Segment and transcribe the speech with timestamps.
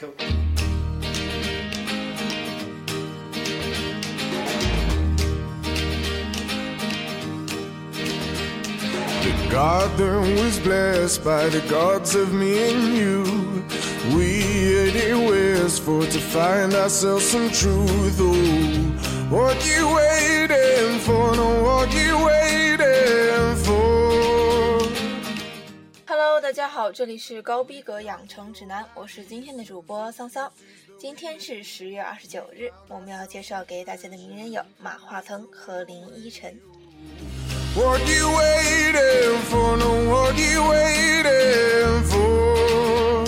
[0.00, 0.08] Go.
[9.22, 13.24] The garden was blessed by the gods of me and you.
[14.16, 18.16] We headed west for to find ourselves some truth.
[18.20, 21.36] Oh, what you waiting for?
[21.36, 22.39] No, what you waiting
[26.50, 30.52] 大家好，这里是高逼格养成指南，我是今天的主播桑桑。
[30.98, 36.60] 今天是十月二十九日，我们要介绍给大家的名人有马化腾和林依晨。
[37.76, 39.76] What you waiting for?
[39.76, 43.24] No, what you waiting for?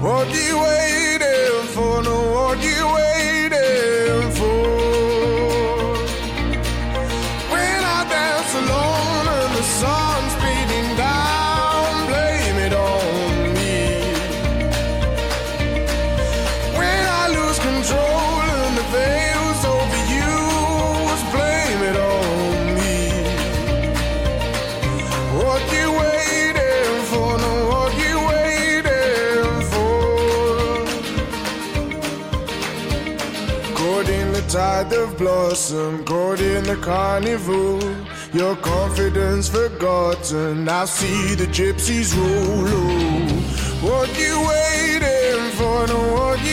[0.00, 0.81] What you waiting
[34.90, 37.80] the blossom, caught in the carnival.
[38.32, 40.68] Your confidence forgotten.
[40.68, 43.42] I see the gypsies roll.
[43.88, 45.86] What you waiting for?
[45.86, 46.51] No, what you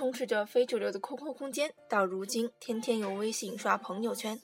[0.00, 4.40] 充斥着非主流的 QQ 空间，到如今天天用微信刷朋友圈，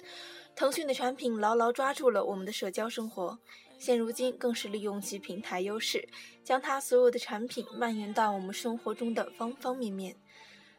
[0.55, 3.39] 腾讯的产品牢牢抓住了我们的社交生活。
[3.79, 6.07] 现如今更是利用其平台优势，
[6.45, 10.15] 将它所有的产品蔓延到我们生活中的方方面面。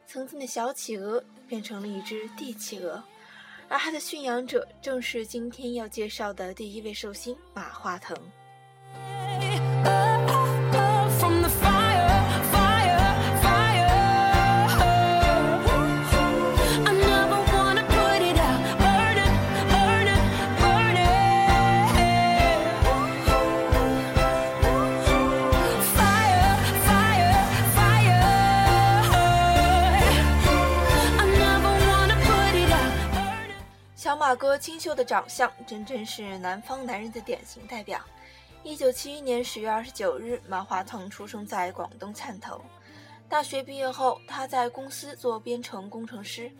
[0.06, 3.04] 曾经的小企鹅变成了一只帝企鹅，
[3.68, 8.16] 而它的驯养者正是今天要介绍的第一位寿星马化腾。
[33.97, 37.99] 小马哥清秀的长相，真正是南方男人的典型代表。
[38.61, 42.61] 一九七一年十月二十九日，马化腾出生在广东汕头。
[43.28, 46.52] 大学毕业后，他在公司做编程工程师，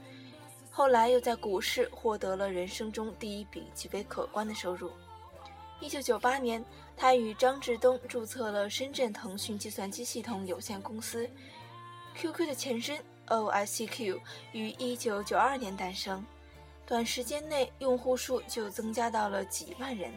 [0.72, 4.92] 后来又在股市获得了人生中第一笔极为可观的收入。
[5.80, 11.30] 一九九八年，他与张志东注册了深圳腾讯计算机系统有限公司。
[12.16, 12.98] QQ 的前身
[13.28, 14.20] OICQ
[14.54, 16.26] 于一九九二年诞生。
[16.88, 20.10] 短时间内用户数就增加到了几万人，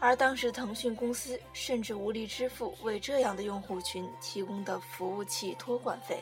[0.00, 6.18] 而当时腾讯公司甚至无力支付为这样的用户群提供的服务器托管费。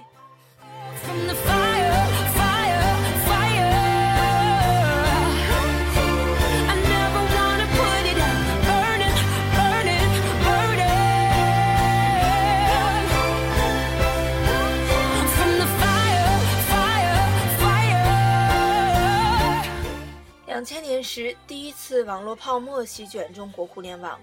[20.63, 24.17] 两千年时，第一次网络泡沫席卷中国互联网，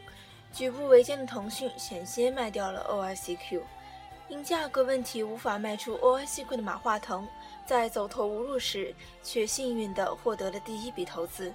[0.53, 3.61] 举步维艰的腾讯险些卖掉了 OICQ。
[4.29, 7.27] 因价格问题无法卖出 OICQ 的马化腾，
[7.65, 11.53] 在走投无路时，却幸运地获得了第一笔投资。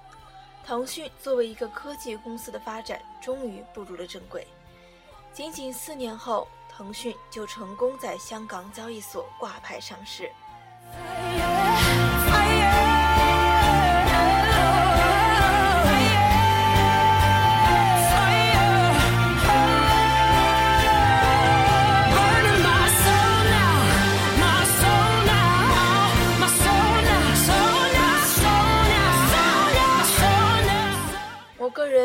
[0.63, 4.45] 腾讯作为一个科技公司的发展，终于步入了正轨。
[5.33, 10.29] 仅仅四年后，腾讯就成功在香港交易所挂牌上市。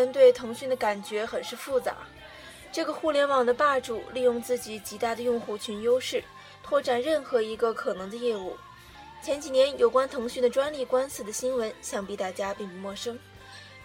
[0.00, 1.94] 人对腾讯的感觉很是复杂。
[2.73, 6.25] 这个互联网的霸主利用自己极大的用户群优势，
[6.62, 8.56] 拓展任何一个可能的业务。
[9.23, 13.19] 前几年有关腾讯的专利官司的新闻，想必大家并不陌生。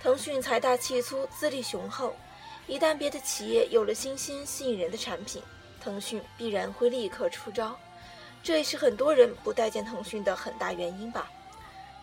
[0.01, 2.15] 腾讯财大气粗，资历雄厚，
[2.67, 5.41] 一旦别的企业有了新鲜吸引人的产品，
[5.83, 7.77] 腾讯必然会立刻出招。
[8.41, 11.29] 这也是很多人不待见腾讯的很大原因吧。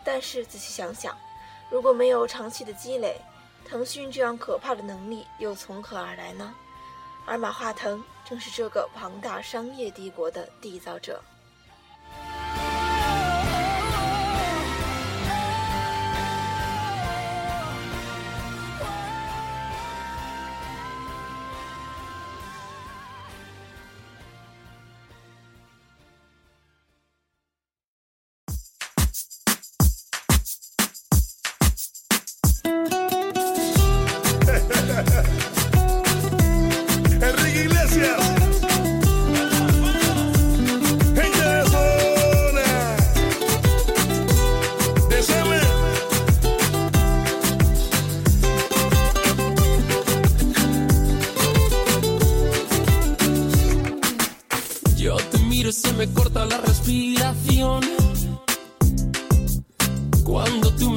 [0.03, 1.17] 但是仔细想想，
[1.71, 3.15] 如果没有长期的积累，
[3.65, 6.53] 腾讯这样可怕的能力又从何而来呢？
[7.25, 11.23] 而马化腾正是这个庞大商业帝国的缔造者。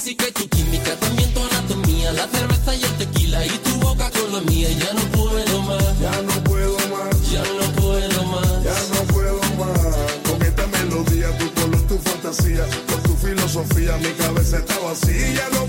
[0.00, 4.10] Física y tu química, también tu anatomía, la cerveza y el tequila y tu boca
[4.10, 4.68] con la mía.
[4.70, 7.30] Ya no puedo más, Ya no puedo más.
[7.30, 8.64] ya no puedo más.
[8.64, 9.96] Ya no puedo más
[10.28, 15.34] con esta melodía, tu color, tu fantasía, con tu filosofía, mi cabeza está vacía.
[15.34, 15.66] Ya no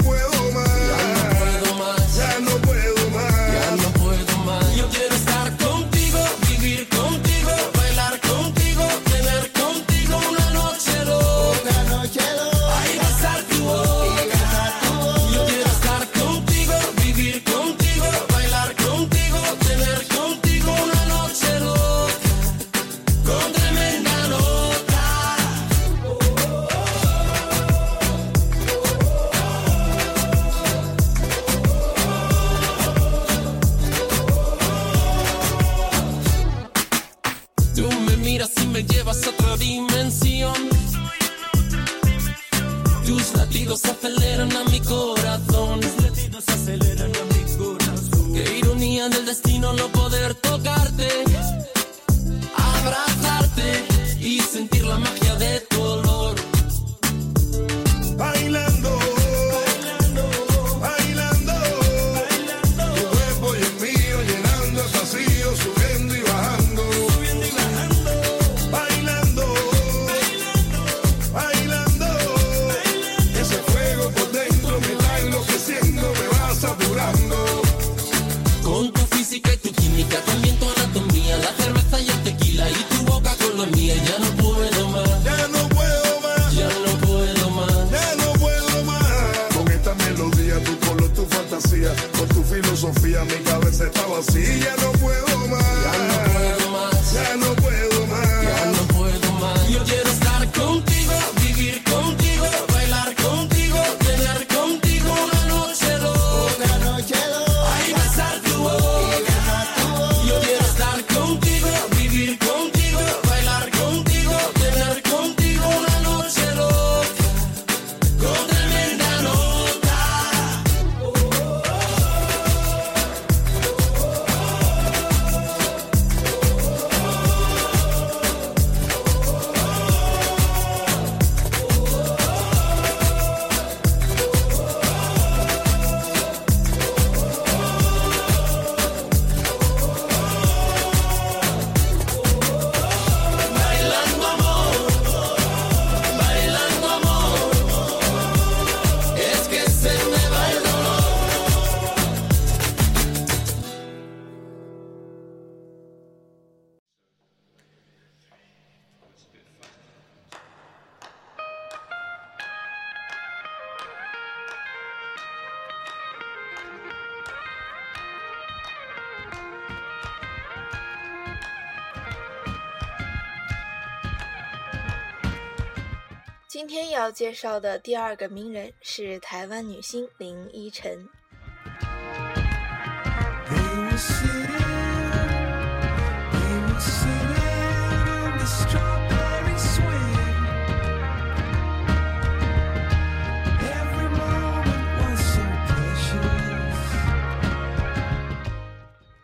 [176.52, 181.08] 今天要介绍的第二个名人是台湾女星林依晨。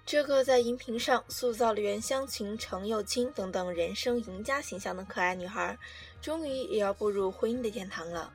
[0.05, 5.77] 这个在荧屏上塑造了袁湘琴程又青等等人生赢家形象的可爱女孩
[6.21, 8.33] 终于也要步入婚姻的殿堂了。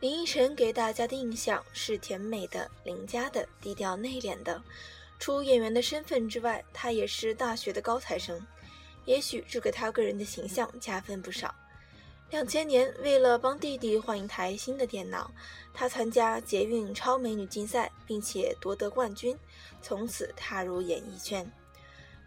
[0.00, 4.62] 林依晨给大家的印象是甜美的、邻家的、低调内敛的。
[5.18, 8.40] 除演员的身份之外，她也是大学的高材生，
[9.04, 11.52] 也许这给她个人的形象加分不少。
[12.30, 15.30] 两千年，为了帮弟弟换一台新的电脑，
[15.74, 19.36] 她参加捷运超美女竞赛，并且夺得冠军，
[19.82, 21.50] 从此踏入演艺圈。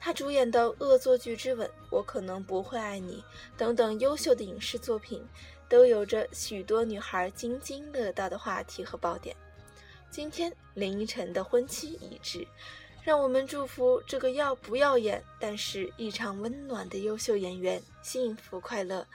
[0.04, 3.18] 她主演的《恶作剧之吻》《我可能不会爱你》
[3.56, 5.24] 等等优秀的影视作品，
[5.70, 9.36] 都有着许多女孩津津乐道的话题和爆点。
[10.10, 12.48] 今天林依晨的婚期已至，
[13.04, 19.06] 让我们祝福这个要不要演，但是异常温暖的优秀演员幸福快乐。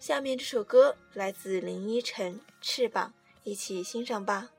[0.00, 3.14] 下面这首歌来自林依晨《翅膀》，
[3.44, 4.50] 一起欣赏吧。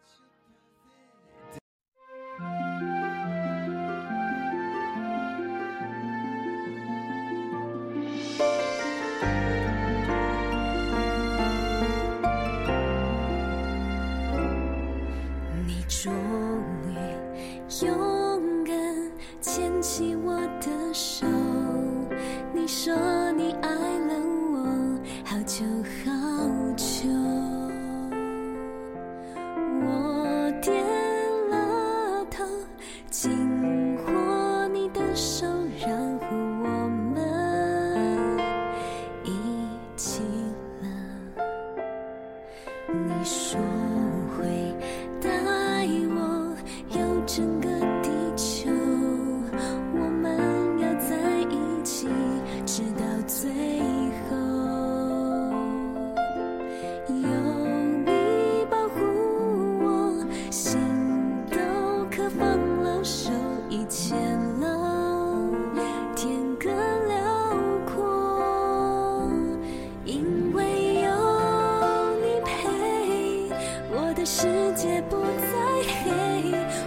[74.39, 75.57] 世界不再
[76.03, 76.11] 黑，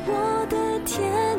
[0.06, 1.29] 我的天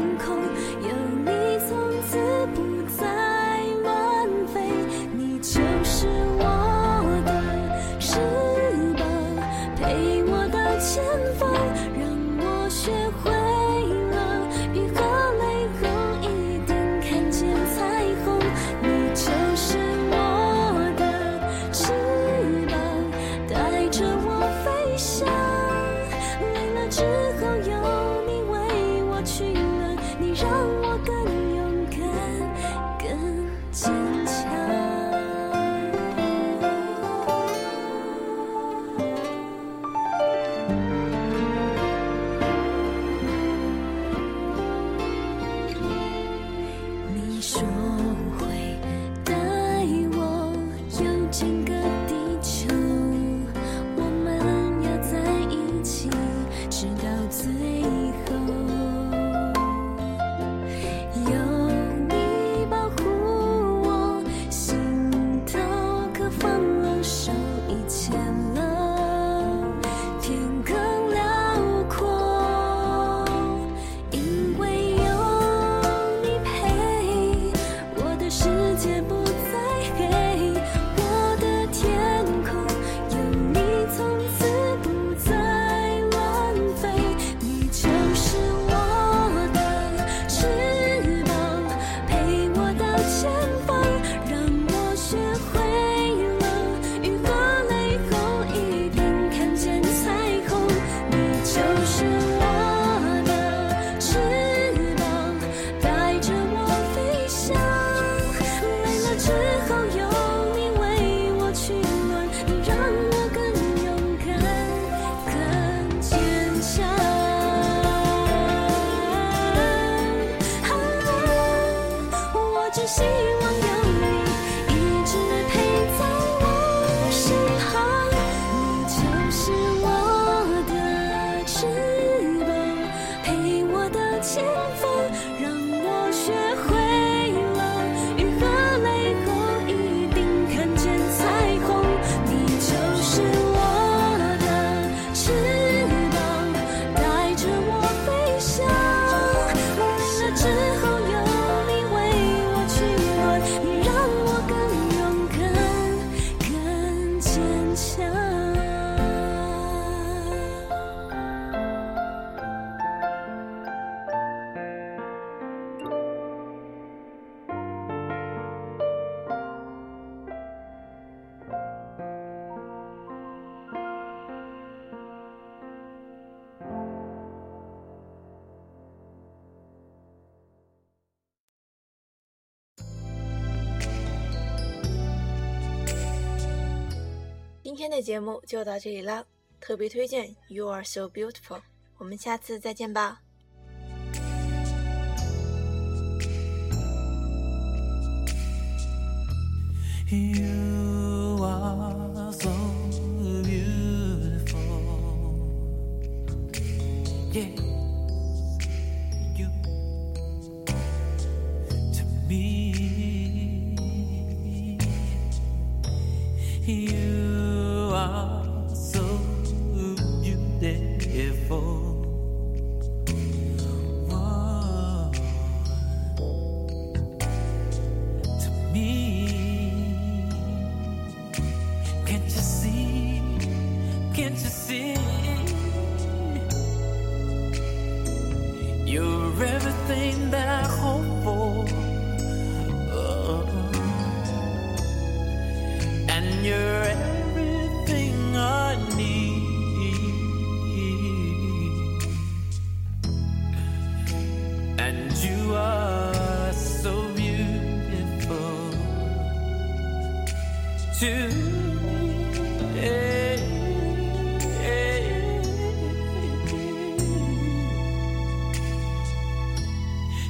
[187.72, 189.25] 今天的节目就到这里了
[189.62, 191.62] 特别推荐 you are so beautiful
[191.98, 193.22] 我们下次再见吧。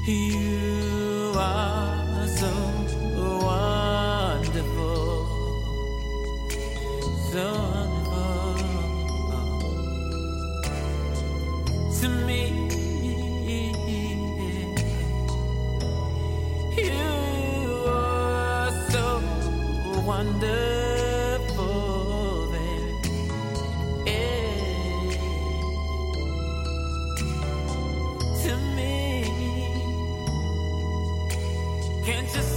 [0.03, 0.50] He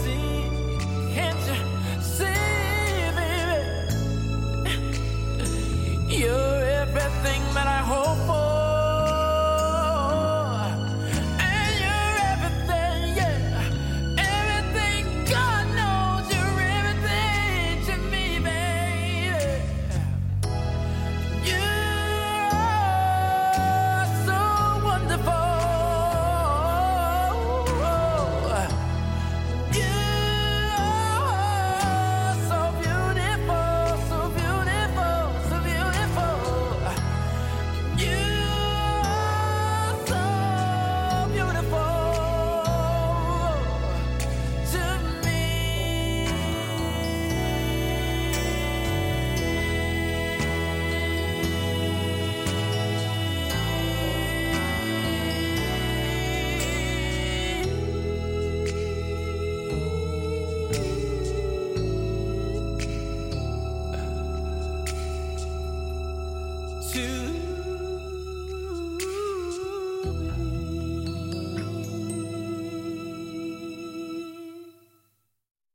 [0.03, 0.24] see